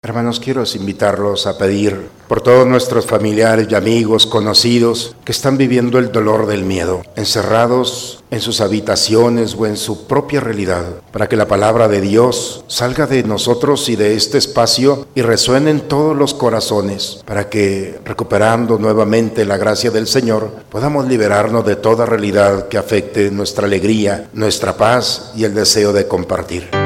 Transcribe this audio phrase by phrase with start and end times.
[0.00, 5.98] Hermanos, quiero invitarlos a pedir por todos nuestros familiares y amigos conocidos que están viviendo
[5.98, 11.34] el dolor del miedo, encerrados en sus habitaciones o en su propia realidad, para que
[11.34, 16.16] la palabra de Dios salga de nosotros y de este espacio y resuene en todos
[16.16, 22.68] los corazones, para que recuperando nuevamente la gracia del Señor, podamos liberarnos de toda realidad
[22.68, 26.77] que afecte nuestra alegría, nuestra paz y el deseo de compartir.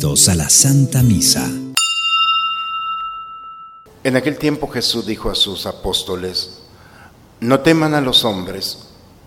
[0.00, 1.46] A la Santa Misa.
[4.02, 6.62] En aquel tiempo Jesús dijo a sus apóstoles,
[7.40, 8.78] no teman a los hombres,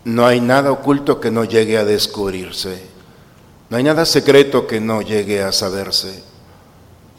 [0.04, 2.81] no hay nada oculto que no llegue a descubrirse,
[3.70, 6.23] no hay nada secreto que no llegue a saberse.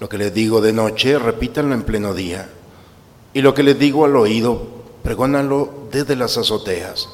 [0.00, 2.50] Lo que les digo de noche, repítanlo en pleno día,
[3.34, 4.66] y lo que les digo al oído,
[5.04, 7.08] pregónalo desde las azoteas.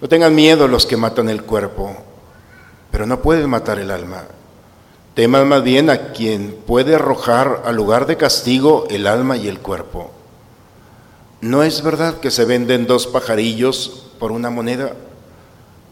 [0.00, 1.94] No tengan miedo los que matan el cuerpo,
[2.90, 4.24] pero no pueden matar el alma.
[5.14, 9.60] Teman más bien a quien puede arrojar al lugar de castigo el alma y el
[9.60, 10.10] cuerpo.
[11.40, 14.94] No es verdad que se venden dos pajarillos por una moneda.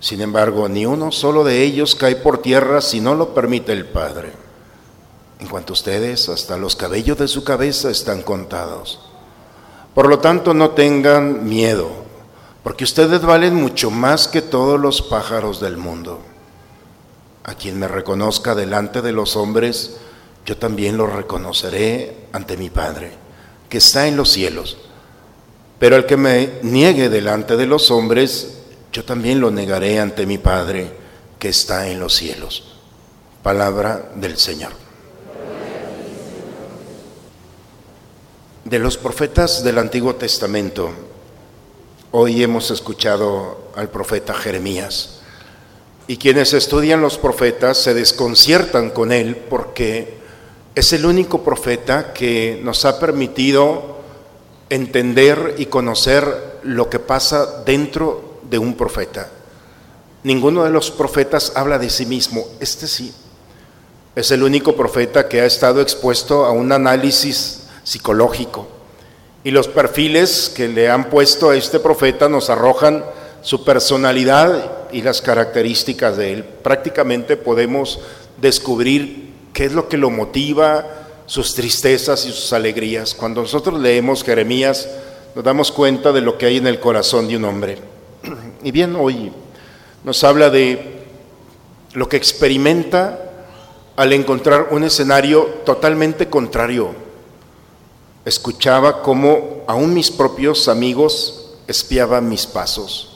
[0.01, 3.87] Sin embargo, ni uno solo de ellos cae por tierra si no lo permite el
[3.87, 4.33] Padre.
[5.39, 8.99] En cuanto a ustedes, hasta los cabellos de su cabeza están contados.
[9.95, 11.91] Por lo tanto, no tengan miedo,
[12.65, 16.32] porque ustedes valen mucho más que todos los pájaros del mundo.
[17.45, 19.97] A quien me reconozca delante de los hombres,
[20.47, 23.13] yo también lo reconoceré ante mi Padre,
[23.69, 24.77] que está en los cielos.
[25.79, 28.59] Pero al que me niegue delante de los hombres,
[28.93, 30.93] yo también lo negaré ante mi Padre,
[31.39, 32.77] que está en los cielos.
[33.43, 34.73] Palabra del Señor.
[38.65, 40.93] De los profetas del Antiguo Testamento,
[42.13, 45.22] hoy hemos escuchado al profeta Jeremías.
[46.13, 50.19] Y quienes estudian los profetas se desconciertan con él porque
[50.75, 53.97] es el único profeta que nos ha permitido
[54.69, 59.31] entender y conocer lo que pasa dentro de un profeta.
[60.23, 63.15] Ninguno de los profetas habla de sí mismo, este sí.
[64.15, 68.69] Es el único profeta que ha estado expuesto a un análisis psicológico.
[69.45, 73.03] Y los perfiles que le han puesto a este profeta nos arrojan
[73.41, 76.45] su personalidad y las características de él.
[76.45, 78.01] Prácticamente podemos
[78.41, 80.87] descubrir qué es lo que lo motiva,
[81.27, 83.15] sus tristezas y sus alegrías.
[83.15, 84.89] Cuando nosotros leemos Jeremías,
[85.35, 87.79] nos damos cuenta de lo que hay en el corazón de un hombre.
[88.65, 89.33] Y bien, hoy
[90.05, 91.03] nos habla de
[91.95, 93.19] lo que experimenta
[93.97, 96.95] al encontrar un escenario totalmente contrario.
[98.25, 103.12] Escuchaba cómo aún mis propios amigos espiaban mis pasos.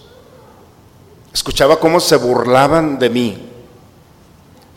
[1.37, 3.39] Escuchaba cómo se burlaban de mí.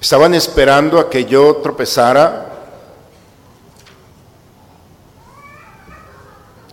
[0.01, 2.49] Estaban esperando a que yo tropezara.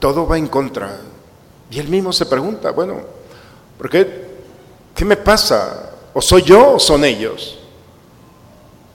[0.01, 0.99] Todo va en contra.
[1.71, 3.01] Y él mismo se pregunta, bueno,
[3.79, 4.27] ¿por qué?
[4.93, 5.93] ¿Qué me pasa?
[6.13, 7.57] ¿O soy yo o son ellos?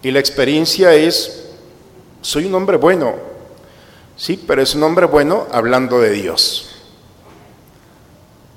[0.04, 1.52] Y la experiencia es,
[2.22, 3.16] soy un hombre bueno.
[4.18, 6.70] Sí, pero es un hombre bueno hablando de Dios.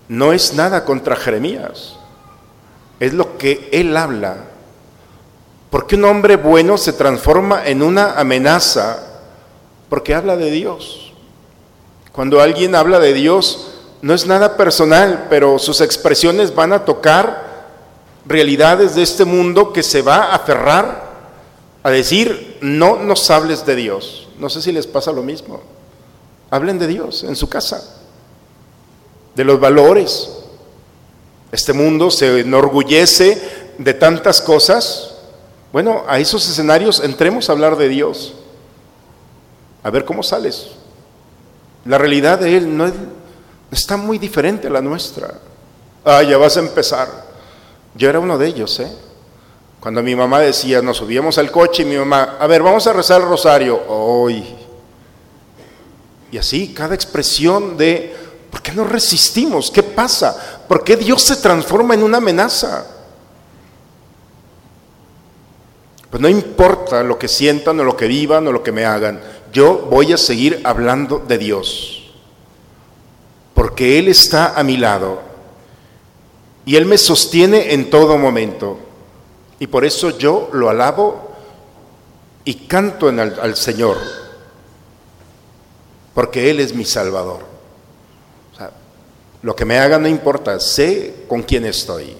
[0.09, 1.99] No es nada contra Jeremías
[3.01, 4.37] es lo que él habla.
[5.71, 8.99] Porque un hombre bueno se transforma en una amenaza
[9.89, 11.13] porque habla de Dios.
[12.13, 13.73] Cuando alguien habla de Dios,
[14.03, 17.45] no es nada personal, pero sus expresiones van a tocar
[18.27, 21.05] realidades de este mundo que se va a aferrar
[21.83, 24.29] a decir, no nos hables de Dios.
[24.39, 25.61] No sé si les pasa lo mismo.
[26.51, 27.83] Hablen de Dios en su casa,
[29.35, 30.34] de los valores,
[31.55, 33.41] este mundo se enorgullece
[33.79, 35.15] de tantas cosas.
[35.73, 38.35] Bueno, a esos escenarios entremos a hablar de Dios.
[39.85, 40.71] A ver cómo sales.
[41.85, 42.91] La realidad de Él no
[43.71, 45.35] está muy diferente a la nuestra.
[46.05, 47.09] Ah, ya vas a empezar.
[47.95, 48.91] Yo era uno de ellos, ¿eh?
[49.79, 52.93] Cuando mi mamá decía, nos subíamos al coche y mi mamá, a ver, vamos a
[52.93, 53.81] rezar el rosario.
[53.89, 54.45] Hoy.
[56.33, 58.25] Y así, cada expresión de
[58.55, 59.69] ¿Por qué no resistimos?
[59.69, 60.54] ¿Qué pasa?
[60.69, 62.87] ¿Por qué Dios se transforma en una amenaza?
[66.11, 69.21] Pues no importa lo que sientan o lo que vivan o lo que me hagan,
[69.53, 72.13] yo voy a seguir hablando de Dios.
[73.53, 75.21] Porque Él está a mi lado
[76.65, 78.79] y Él me sostiene en todo momento.
[79.59, 81.33] Y por eso yo lo alabo
[82.45, 83.97] y canto en al Señor,
[86.15, 87.54] porque Él es mi Salvador.
[89.45, 92.17] Lo que me haga no importa, sé con quién estoy.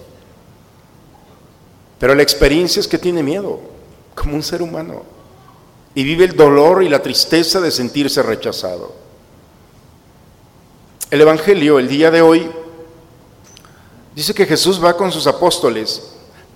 [1.97, 3.59] Pero la experiencia es que tiene miedo,
[4.13, 5.01] como un ser humano,
[5.95, 8.93] y vive el dolor y la tristeza de sentirse rechazado.
[11.09, 12.47] El Evangelio, el día de hoy,
[14.13, 16.03] dice que Jesús va con sus apóstoles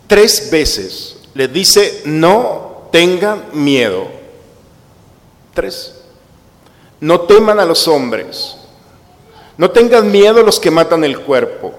[0.06, 4.06] tres veces, les dice, no tengan miedo.
[5.56, 5.96] Tres.
[7.00, 8.59] No teman a los hombres.
[9.60, 11.74] No tengan miedo los que matan el cuerpo.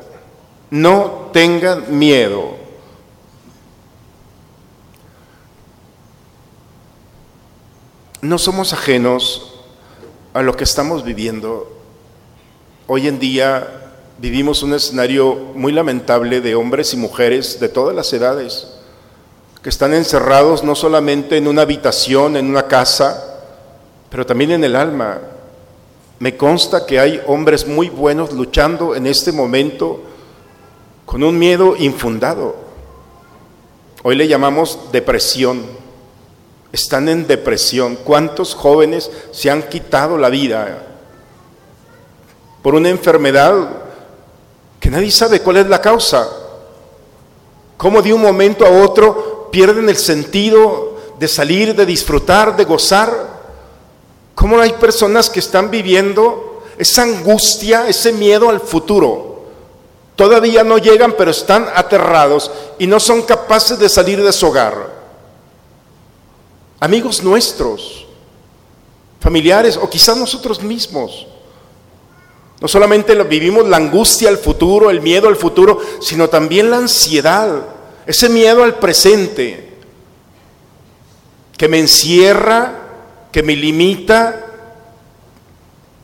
[0.68, 2.54] No tengan miedo.
[8.20, 9.62] No somos ajenos
[10.34, 11.72] a lo que estamos viviendo.
[12.86, 18.12] Hoy en día vivimos un escenario muy lamentable de hombres y mujeres de todas las
[18.12, 18.74] edades
[19.62, 23.40] que están encerrados no solamente en una habitación, en una casa,
[24.10, 25.18] pero también en el alma.
[26.20, 30.02] Me consta que hay hombres muy buenos luchando en este momento
[31.06, 32.56] con un miedo infundado.
[34.02, 35.62] Hoy le llamamos depresión.
[36.72, 37.96] Están en depresión.
[38.04, 40.88] ¿Cuántos jóvenes se han quitado la vida
[42.62, 43.70] por una enfermedad
[44.78, 46.28] que nadie sabe cuál es la causa?
[47.78, 53.29] ¿Cómo de un momento a otro pierden el sentido de salir, de disfrutar, de gozar?
[54.34, 59.30] ¿Cómo hay personas que están viviendo esa angustia, ese miedo al futuro?
[60.16, 65.00] Todavía no llegan, pero están aterrados y no son capaces de salir de su hogar.
[66.78, 68.06] Amigos nuestros,
[69.20, 71.26] familiares o quizás nosotros mismos.
[72.60, 77.62] No solamente vivimos la angustia al futuro, el miedo al futuro, sino también la ansiedad,
[78.06, 79.78] ese miedo al presente,
[81.56, 82.89] que me encierra
[83.32, 84.46] que me limita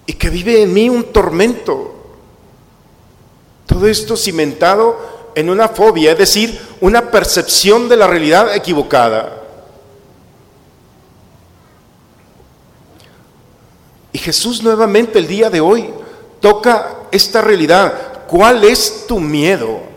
[0.06, 1.94] y que vive en mí un tormento.
[3.66, 9.42] Todo esto cimentado en una fobia, es decir, una percepción de la realidad equivocada.
[14.12, 15.90] Y Jesús nuevamente el día de hoy
[16.40, 18.24] toca esta realidad.
[18.26, 19.95] ¿Cuál es tu miedo?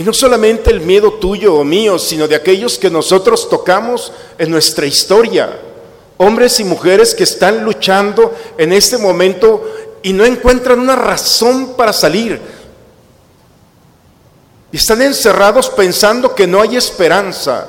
[0.00, 4.50] Y no solamente el miedo tuyo o mío, sino de aquellos que nosotros tocamos en
[4.50, 5.60] nuestra historia.
[6.16, 9.62] Hombres y mujeres que están luchando en este momento
[10.02, 12.40] y no encuentran una razón para salir.
[14.72, 17.68] Y están encerrados pensando que no hay esperanza.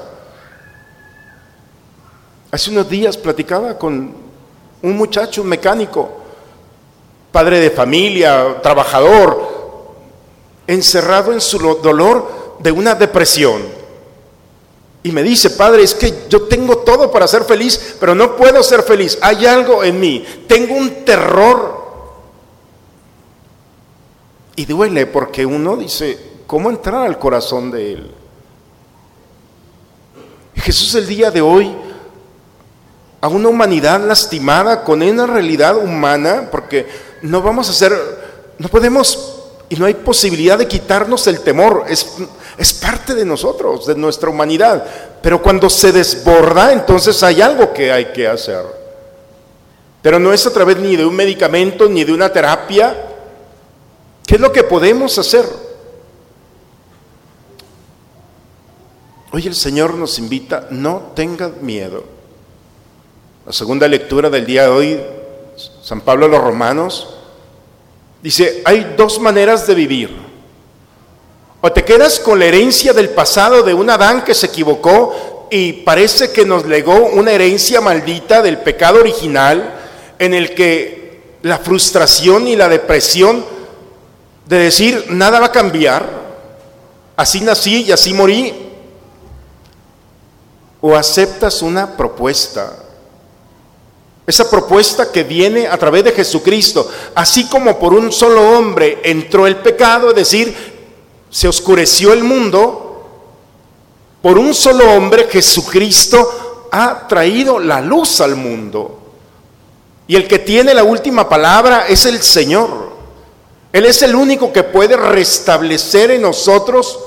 [2.50, 4.16] Hace unos días platicaba con
[4.82, 6.22] un muchacho, un mecánico,
[7.30, 9.51] padre de familia, trabajador,
[10.68, 13.62] encerrado en su dolor de una depresión.
[15.04, 18.62] Y me dice, Padre, es que yo tengo todo para ser feliz, pero no puedo
[18.62, 19.18] ser feliz.
[19.22, 20.26] Hay algo en mí.
[20.48, 21.82] Tengo un terror.
[24.56, 28.12] Y duele porque uno dice, ¿cómo entrar al corazón de Él?
[30.56, 31.76] Jesús el día de hoy,
[33.22, 36.88] a una humanidad lastimada con una realidad humana, porque
[37.24, 37.94] no vamos a ser,
[38.60, 39.31] no podemos
[39.72, 42.18] y no hay posibilidad de quitarnos el temor, es,
[42.58, 44.86] es parte de nosotros, de nuestra humanidad.
[45.22, 48.66] Pero cuando se desborda, entonces hay algo que hay que hacer.
[50.02, 52.94] Pero no es a través ni de un medicamento ni de una terapia.
[54.28, 55.46] ¿Qué es lo que podemos hacer?
[59.32, 62.04] Hoy el Señor nos invita, no tengan miedo.
[63.46, 65.02] La segunda lectura del día de hoy,
[65.82, 67.21] San Pablo a los Romanos,
[68.22, 70.16] Dice, hay dos maneras de vivir.
[71.62, 75.74] O te quedas con la herencia del pasado de un Adán que se equivocó y
[75.74, 79.76] parece que nos legó una herencia maldita del pecado original
[80.18, 81.02] en el que
[81.42, 83.44] la frustración y la depresión
[84.46, 86.08] de decir nada va a cambiar,
[87.16, 88.54] así nací y así morí,
[90.80, 92.74] o aceptas una propuesta
[94.26, 99.48] esa propuesta que viene a través de Jesucristo, así como por un solo hombre entró
[99.48, 100.56] el pecado, es decir,
[101.30, 102.88] se oscureció el mundo,
[104.22, 109.00] por un solo hombre Jesucristo ha traído la luz al mundo.
[110.08, 112.92] Y el que tiene la última palabra es el Señor.
[113.74, 117.00] Él es el único que puede restablecer en nosotros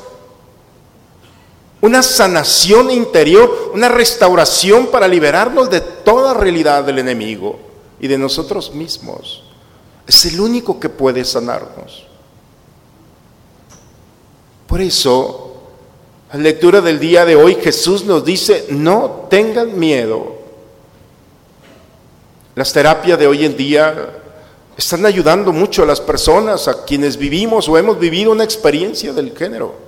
[1.85, 7.59] una sanación interior, una restauración para liberarnos de toda realidad del enemigo
[8.01, 9.43] y de nosotros mismos.
[10.07, 12.07] Es el único que puede sanarnos.
[14.67, 15.57] Por eso,
[16.33, 20.37] la lectura del día de hoy, Jesús nos dice, no tengan miedo.
[22.55, 24.23] Las terapias de hoy en día
[24.75, 29.37] están ayudando mucho a las personas, a quienes vivimos o hemos vivido una experiencia del
[29.37, 29.84] género.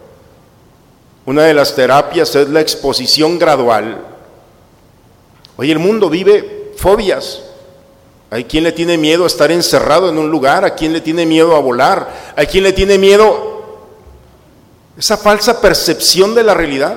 [1.27, 4.01] Una de las terapias es la exposición gradual.
[5.57, 7.43] Hoy el mundo vive fobias.
[8.31, 11.27] Hay quien le tiene miedo a estar encerrado en un lugar, a quien le tiene
[11.27, 13.57] miedo a volar, hay quien le tiene miedo
[14.97, 16.97] esa falsa percepción de la realidad.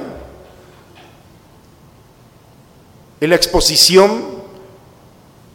[3.21, 4.25] Y la exposición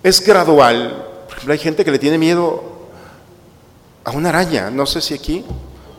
[0.03, 1.07] es gradual.
[1.49, 2.63] Hay gente que le tiene miedo
[4.05, 5.45] a una araña, no sé si aquí.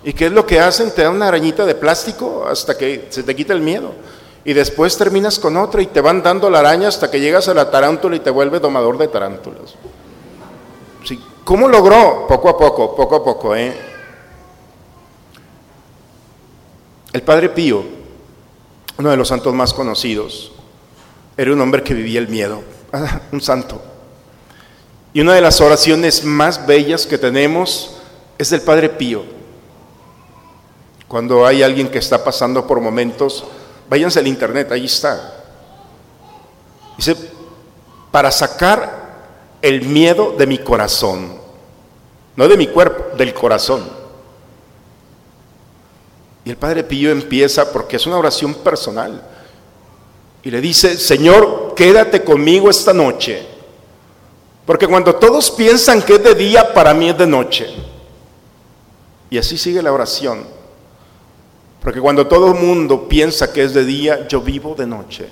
[0.05, 0.91] ¿Y qué es lo que hacen?
[0.91, 3.91] Te dan una arañita de plástico hasta que se te quita el miedo.
[4.45, 7.55] Y después terminas con otra y te van dando la araña hasta que llegas a
[7.55, 9.73] la tarántula y te vuelve domador de tarántulas.
[11.43, 12.27] ¿Cómo logró?
[12.27, 13.55] Poco a poco, poco a poco.
[13.55, 13.75] ¿eh?
[17.11, 17.83] El Padre Pío,
[18.97, 20.51] uno de los santos más conocidos,
[21.35, 22.61] era un hombre que vivía el miedo,
[23.31, 23.81] un santo.
[25.13, 27.97] Y una de las oraciones más bellas que tenemos
[28.37, 29.23] es del Padre Pío.
[31.15, 33.45] Cuando hay alguien que está pasando por momentos,
[33.89, 35.45] váyanse al internet, ahí está.
[36.97, 37.15] Dice,
[38.11, 39.15] para sacar
[39.61, 41.39] el miedo de mi corazón,
[42.35, 43.89] no de mi cuerpo, del corazón.
[46.43, 49.25] Y el Padre Pío empieza, porque es una oración personal,
[50.43, 53.47] y le dice, Señor, quédate conmigo esta noche.
[54.65, 57.73] Porque cuando todos piensan que es de día, para mí es de noche.
[59.29, 60.64] Y así sigue la oración.
[61.85, 65.29] Porque cuando todo el mundo piensa que es de día, yo vivo de noche.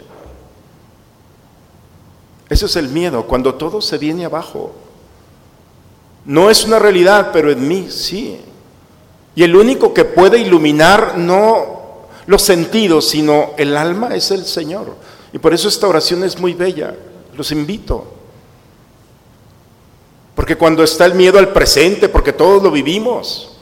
[2.48, 4.72] Ese es el miedo, cuando todo se viene abajo.
[6.25, 8.39] No es una realidad, pero en mí sí.
[9.33, 14.95] Y el único que puede iluminar no los sentidos, sino el alma es el Señor.
[15.33, 16.95] Y por eso esta oración es muy bella.
[17.36, 18.13] Los invito.
[20.36, 23.52] Porque cuando está el miedo al presente, porque todos lo vivimos,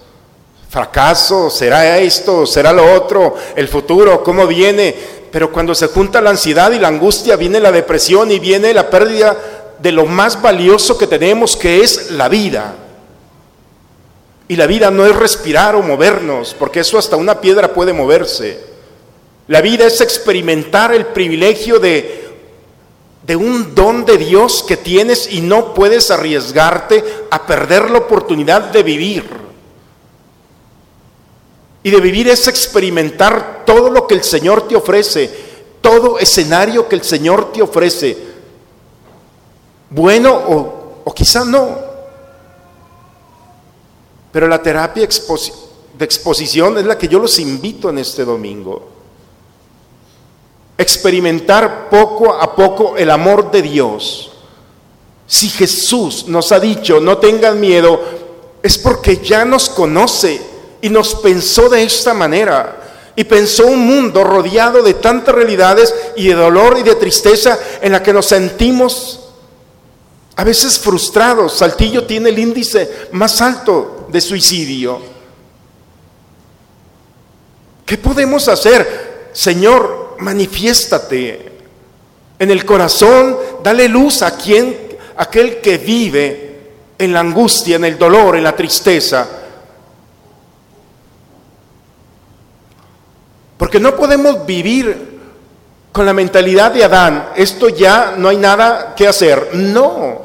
[0.72, 4.96] fracaso, será esto, será lo otro, el futuro, cómo viene,
[5.30, 8.90] pero cuando se junta la ansiedad y la angustia, viene la depresión y viene la
[8.90, 9.36] pérdida
[9.80, 12.76] de lo más valioso que tenemos, que es la vida.
[14.48, 18.58] Y la vida no es respirar o movernos, porque eso hasta una piedra puede moverse.
[19.50, 22.30] La vida es experimentar el privilegio de,
[23.24, 28.62] de un don de Dios que tienes y no puedes arriesgarte a perder la oportunidad
[28.72, 29.41] de vivir.
[31.84, 35.30] Y de vivir es experimentar todo lo que el Señor te ofrece,
[35.82, 38.18] todo escenario que el Señor te ofrece,
[39.90, 41.78] bueno o, o quizá no.
[44.32, 48.90] Pero la terapia de exposición es la que yo los invito en este domingo.
[50.78, 54.32] Experimentar poco a poco el amor de Dios.
[55.28, 58.02] Si Jesús nos ha dicho, no tengan miedo,
[58.64, 60.51] es porque ya nos conoce
[60.82, 62.78] y nos pensó de esta manera.
[63.16, 67.92] Y pensó un mundo rodeado de tantas realidades y de dolor y de tristeza en
[67.92, 69.20] la que nos sentimos
[70.36, 71.54] a veces frustrados.
[71.54, 75.02] Saltillo tiene el índice más alto de suicidio.
[77.86, 79.30] ¿Qué podemos hacer?
[79.34, 81.52] Señor, manifiéstate
[82.40, 86.52] en el corazón, dale luz a quien, aquel que vive
[86.98, 89.41] en la angustia, en el dolor, en la tristeza.
[93.62, 95.20] Porque no podemos vivir
[95.92, 99.52] con la mentalidad de Adán, esto ya no hay nada que hacer.
[99.54, 100.20] No.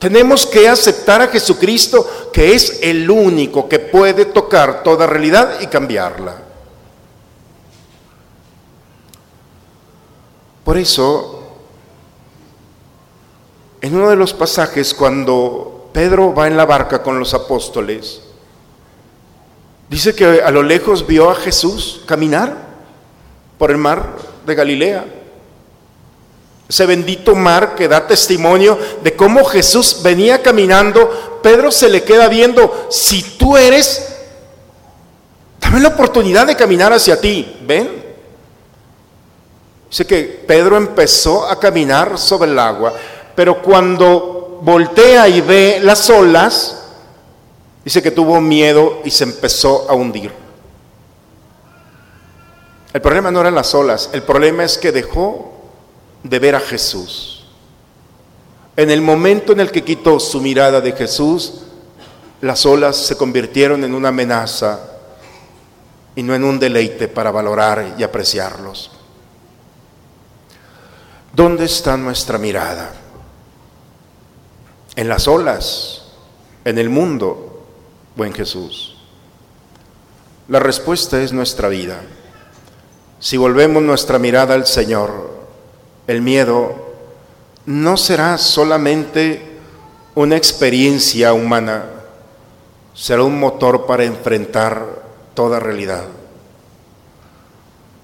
[0.00, 5.68] Tenemos que aceptar a Jesucristo, que es el único que puede tocar toda realidad y
[5.68, 6.34] cambiarla.
[10.64, 11.44] Por eso,
[13.82, 18.25] en uno de los pasajes, cuando Pedro va en la barca con los apóstoles,
[19.88, 22.56] dice que a lo lejos vio a Jesús caminar
[23.58, 25.04] por el mar de Galilea.
[26.68, 32.28] Ese bendito mar que da testimonio de cómo Jesús venía caminando, Pedro se le queda
[32.28, 34.16] viendo, si tú eres,
[35.60, 38.04] dame la oportunidad de caminar hacia ti, ven.
[39.88, 42.92] Dice que Pedro empezó a caminar sobre el agua,
[43.36, 46.85] pero cuando voltea y ve las olas,
[47.86, 50.32] dice que tuvo miedo y se empezó a hundir.
[52.92, 55.54] El problema no eran las olas, el problema es que dejó
[56.24, 57.46] de ver a Jesús.
[58.76, 61.62] En el momento en el que quitó su mirada de Jesús,
[62.40, 64.80] las olas se convirtieron en una amenaza
[66.16, 68.90] y no en un deleite para valorar y apreciarlos.
[71.32, 72.92] ¿Dónde está nuestra mirada?
[74.96, 76.02] ¿En las olas
[76.64, 77.45] en el mundo
[78.16, 78.96] o en Jesús?
[80.48, 82.00] La respuesta es nuestra vida.
[83.18, 85.30] Si volvemos nuestra mirada al Señor,
[86.06, 86.86] el miedo
[87.66, 89.56] no será solamente
[90.14, 91.84] una experiencia humana,
[92.94, 94.86] será un motor para enfrentar
[95.34, 96.04] toda realidad.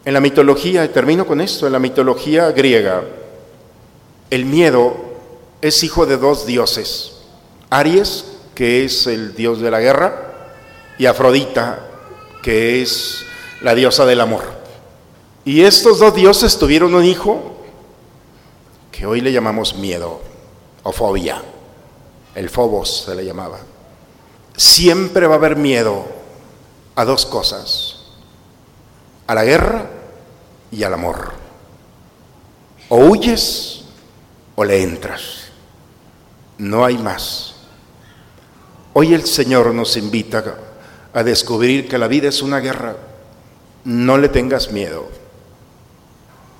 [0.04, 3.04] En la mitología, y termino con esto, en la mitología griega,
[4.30, 4.96] el miedo
[5.60, 7.12] es hijo de dos dioses,
[7.70, 10.32] Aries, que es el dios de la guerra,
[10.98, 11.88] y Afrodita,
[12.42, 13.24] que es
[13.60, 14.42] la diosa del amor.
[15.44, 17.56] Y estos dos dioses tuvieron un hijo
[18.90, 20.20] que hoy le llamamos miedo
[20.82, 21.42] o fobia.
[22.34, 23.58] El fobos se le llamaba.
[24.56, 26.04] Siempre va a haber miedo
[26.94, 27.96] a dos cosas,
[29.26, 29.90] a la guerra
[30.70, 31.32] y al amor.
[32.88, 33.84] O huyes
[34.54, 35.46] o le entras.
[36.58, 37.51] No hay más.
[38.94, 40.56] Hoy el Señor nos invita
[41.14, 42.96] a descubrir que la vida es una guerra.
[43.84, 45.08] No le tengas miedo.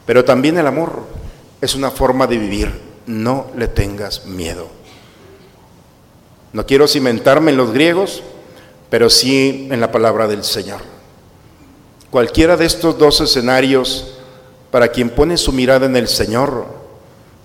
[0.06, 1.04] Pero también el amor
[1.60, 2.80] es una forma de vivir.
[3.06, 4.68] No le tengas miedo.
[6.54, 8.22] No quiero cimentarme en los griegos,
[8.88, 10.80] pero sí en la palabra del Señor.
[12.10, 14.18] Cualquiera de estos dos escenarios,
[14.70, 16.66] para quien pone su mirada en el Señor,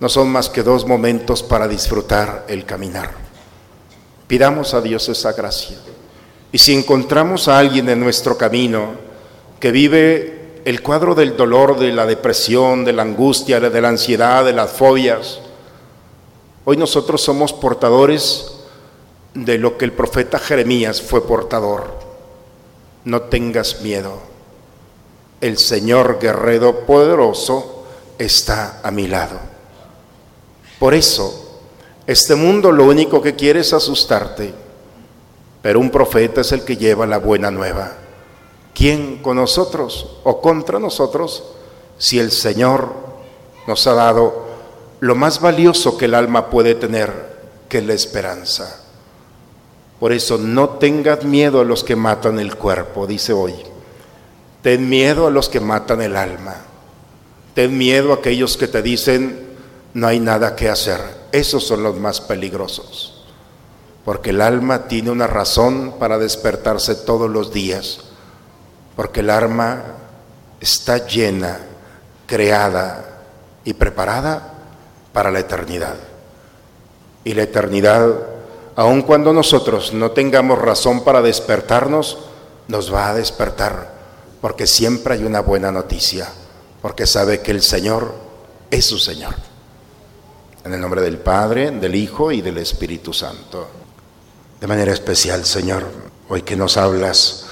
[0.00, 3.27] no son más que dos momentos para disfrutar el caminar.
[4.28, 5.78] Pidamos a Dios esa gracia.
[6.52, 8.90] Y si encontramos a alguien en nuestro camino
[9.58, 14.44] que vive el cuadro del dolor, de la depresión, de la angustia, de la ansiedad,
[14.44, 15.40] de las fobias,
[16.66, 18.52] hoy nosotros somos portadores
[19.32, 21.98] de lo que el profeta Jeremías fue portador.
[23.04, 24.20] No tengas miedo.
[25.40, 27.86] El Señor guerrero poderoso
[28.18, 29.38] está a mi lado.
[30.78, 31.47] Por eso,
[32.08, 34.54] este mundo lo único que quiere es asustarte,
[35.60, 37.92] pero un profeta es el que lleva la buena nueva.
[38.74, 41.44] ¿Quién con nosotros o contra nosotros
[41.98, 42.94] si el Señor
[43.66, 44.46] nos ha dado
[45.00, 47.12] lo más valioso que el alma puede tener,
[47.68, 48.80] que es la esperanza?
[50.00, 53.52] Por eso no tengas miedo a los que matan el cuerpo, dice hoy.
[54.62, 56.56] Ten miedo a los que matan el alma.
[57.52, 59.46] Ten miedo a aquellos que te dicen
[59.92, 61.17] no hay nada que hacer.
[61.32, 63.24] Esos son los más peligrosos.
[64.04, 68.00] Porque el alma tiene una razón para despertarse todos los días.
[68.96, 69.82] Porque el alma
[70.60, 71.58] está llena,
[72.26, 73.22] creada
[73.64, 74.54] y preparada
[75.12, 75.96] para la eternidad.
[77.24, 78.38] Y la eternidad
[78.78, 82.18] aun cuando nosotros no tengamos razón para despertarnos,
[82.68, 83.90] nos va a despertar,
[84.40, 86.28] porque siempre hay una buena noticia,
[86.80, 88.14] porque sabe que el Señor
[88.70, 89.34] es su Señor.
[90.68, 93.70] En el nombre del Padre, del Hijo y del Espíritu Santo.
[94.60, 95.86] De manera especial, Señor,
[96.28, 97.46] hoy que nos hablas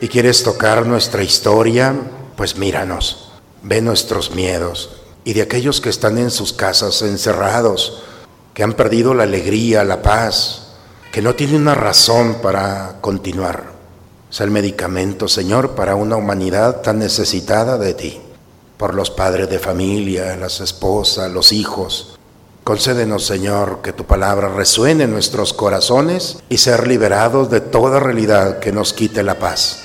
[0.00, 1.92] y quieres tocar nuestra historia,
[2.36, 3.32] pues míranos,
[3.64, 4.90] ve nuestros miedos
[5.24, 8.04] y de aquellos que están en sus casas encerrados,
[8.54, 10.68] que han perdido la alegría, la paz,
[11.10, 13.72] que no tiene una razón para continuar.
[14.30, 18.20] Es el medicamento, Señor, para una humanidad tan necesitada de ti,
[18.76, 22.20] por los padres de familia, las esposas, los hijos.
[22.64, 28.60] Concédenos, Señor, que tu palabra resuene en nuestros corazones y ser liberados de toda realidad
[28.60, 29.82] que nos quite la paz.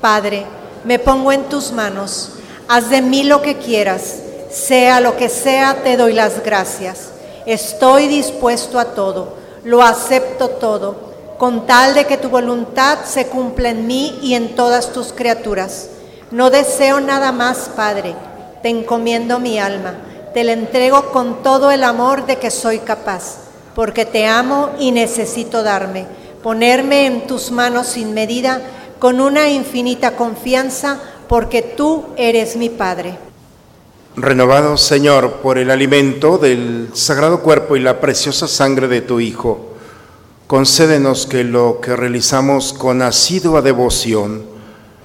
[0.00, 0.44] Padre,
[0.84, 2.30] me pongo en tus manos.
[2.68, 4.16] Haz de mí lo que quieras.
[4.50, 7.10] Sea lo que sea, te doy las gracias.
[7.46, 10.96] Estoy dispuesto a todo lo acepto todo,
[11.38, 15.88] con tal de que tu voluntad se cumpla en mí y en todas tus criaturas.
[16.30, 18.14] No deseo nada más, Padre,
[18.62, 19.94] te encomiendo mi alma,
[20.32, 23.38] te la entrego con todo el amor de que soy capaz,
[23.74, 26.06] porque te amo y necesito darme,
[26.42, 28.60] ponerme en tus manos sin medida,
[28.98, 33.18] con una infinita confianza, porque tú eres mi Padre.
[34.16, 39.70] Renovado, Señor, por el alimento del sagrado cuerpo y la preciosa sangre de tu Hijo,
[40.46, 44.44] concédenos que lo que realizamos con asidua devoción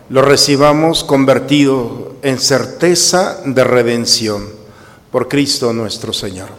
[0.09, 4.54] lo recibamos convertido en certeza de redención
[5.15, 6.49] por Cristo nuestro Señor.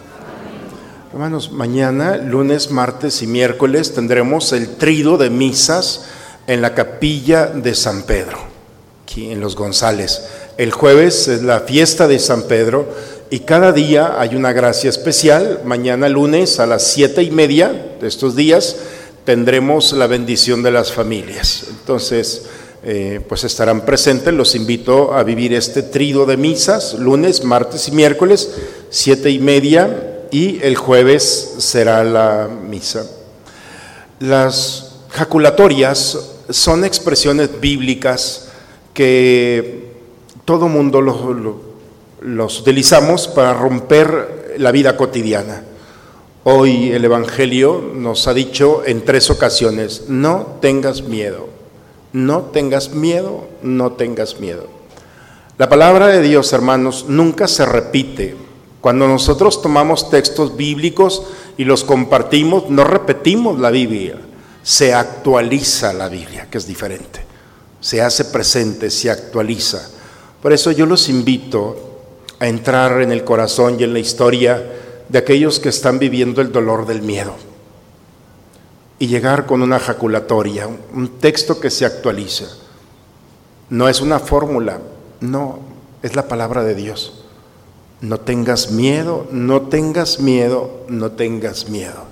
[1.12, 6.07] Hermanos, mañana, lunes, martes y miércoles tendremos el trido de misas
[6.47, 8.38] en la capilla de San Pedro,
[9.05, 10.23] aquí en Los González.
[10.57, 12.88] El jueves es la fiesta de San Pedro
[13.29, 15.61] y cada día hay una gracia especial.
[15.66, 18.77] Mañana lunes a las siete y media de estos días
[19.27, 21.64] tendremos la bendición de las familias.
[21.69, 22.47] Entonces,
[22.88, 24.33] eh, pues estarán presentes.
[24.33, 28.49] Los invito a vivir este trido de misas, lunes, martes y miércoles,
[28.90, 33.05] siete y media, y el jueves será la misa.
[34.20, 36.16] Las jaculatorias
[36.49, 38.51] son expresiones bíblicas
[38.94, 39.90] que
[40.44, 41.16] todo mundo los,
[42.20, 45.64] los utilizamos para romper la vida cotidiana.
[46.44, 51.56] Hoy el Evangelio nos ha dicho en tres ocasiones, no tengas miedo,
[52.16, 54.68] no tengas miedo, no tengas miedo.
[55.59, 58.35] La palabra de Dios, hermanos, nunca se repite.
[58.81, 61.24] Cuando nosotros tomamos textos bíblicos
[61.59, 64.16] y los compartimos, no repetimos la Biblia,
[64.62, 67.20] se actualiza la Biblia, que es diferente.
[67.81, 69.87] Se hace presente, se actualiza.
[70.40, 71.98] Por eso yo los invito
[72.38, 74.64] a entrar en el corazón y en la historia
[75.07, 77.35] de aquellos que están viviendo el dolor del miedo
[78.98, 82.46] y llegar con una jaculatoria, un texto que se actualiza.
[83.68, 84.80] No es una fórmula,
[85.20, 85.59] no,
[86.02, 87.24] es la palabra de Dios.
[88.00, 92.04] No tengas miedo, no tengas miedo, no tengas miedo.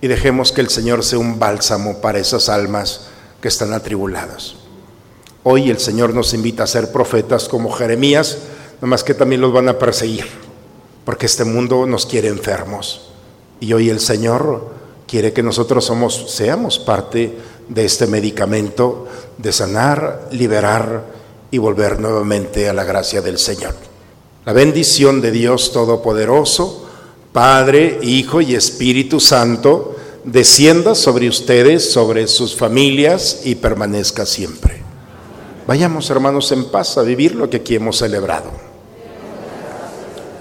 [0.00, 3.08] Y dejemos que el Señor sea un bálsamo para esas almas
[3.40, 4.56] que están atribuladas.
[5.44, 8.38] Hoy el Señor nos invita a ser profetas como Jeremías,
[8.80, 10.26] nomás que también los van a perseguir
[11.04, 13.10] porque este mundo nos quiere enfermos.
[13.60, 14.66] Y hoy el Señor
[15.12, 17.36] quiere que nosotros somos, seamos parte
[17.68, 21.04] de este medicamento de sanar, liberar
[21.50, 23.74] y volver nuevamente a la gracia del Señor.
[24.46, 26.88] La bendición de Dios Todopoderoso,
[27.30, 34.80] Padre, Hijo y Espíritu Santo, descienda sobre ustedes, sobre sus familias y permanezca siempre.
[35.66, 38.50] Vayamos hermanos en paz a vivir lo que aquí hemos celebrado.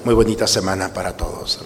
[0.05, 1.59] Muy bonita semana para todos,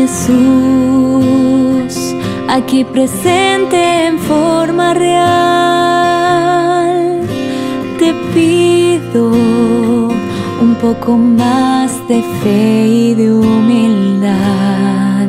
[0.00, 1.92] Jesús,
[2.48, 6.40] aquí presente en forma real,
[7.98, 9.28] te pido
[10.62, 15.28] un poco más de fe y de humildad.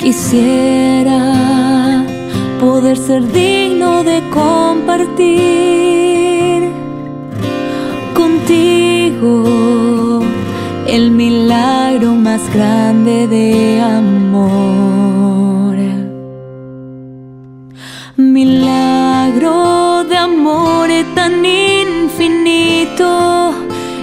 [0.00, 1.22] Quisiera
[2.58, 5.34] poder ser digno de compartir
[8.14, 9.93] contigo
[10.94, 15.74] el milagro más grande de amor.
[18.16, 23.08] Milagro de amor tan infinito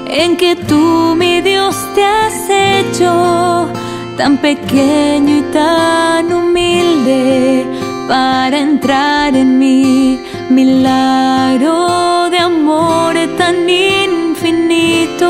[0.05, 3.69] en que tú, mi Dios, te has hecho
[4.17, 7.65] tan pequeño y tan humilde
[8.09, 15.29] para entrar en mi milagro de amor tan infinito,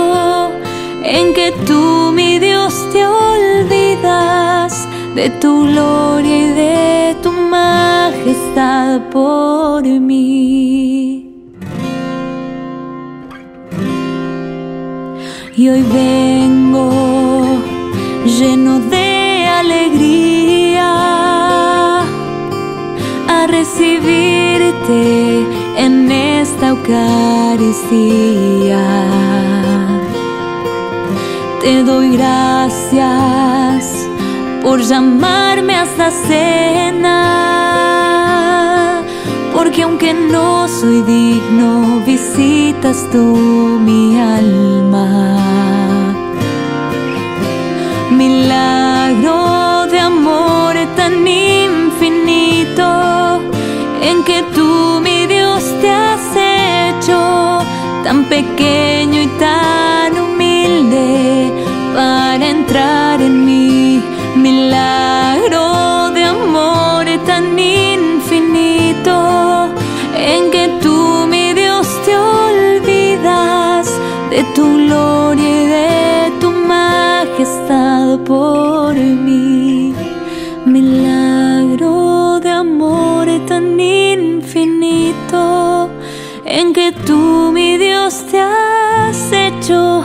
[1.18, 9.84] en que tú, mi Dios, te olvidas de tu gloria y de tu majestad por
[9.84, 10.62] mí.
[15.62, 17.60] y hoy vengo
[18.26, 20.90] lleno de alegría
[23.28, 25.46] a recibirte
[25.78, 27.72] en esta Eucaristía.
[31.62, 34.08] Te doy gracias
[34.64, 37.18] por llamarme a esta cena,
[39.54, 45.42] porque aunque no soy digno, visitas tú mi alma.
[48.12, 52.88] milagro de amor tan infinito
[54.02, 57.60] en que tú, mi Dios, te has hecho
[58.04, 59.41] tan pequeño y tan
[77.52, 79.94] majestad por mí.
[80.66, 85.90] Milagro de amor tan infinito
[86.46, 90.04] en que tú, mi Dios, te has hecho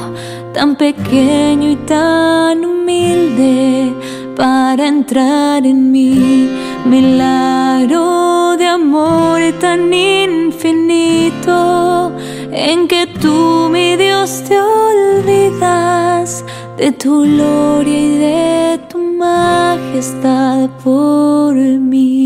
[0.53, 3.95] tan pequeño y tan humilde
[4.37, 6.49] para entrar en mí.
[6.85, 12.13] Milagro de amor tan infinito
[12.51, 16.45] en que tú, mi Dios, te olvidas
[16.77, 22.26] de tu gloria y de tu majestad por mí.